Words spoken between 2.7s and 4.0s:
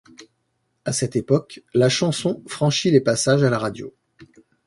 les passages à la radio.